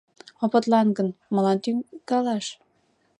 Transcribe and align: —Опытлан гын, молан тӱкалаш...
—Опытлан 0.45 0.87
гын, 0.97 1.09
молан 1.33 1.57
тӱкалаш... 1.63 2.45